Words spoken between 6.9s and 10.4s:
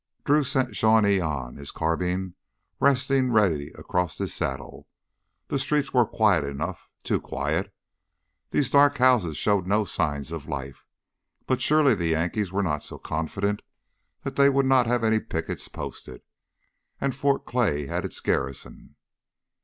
too quiet. These dark houses showed no signs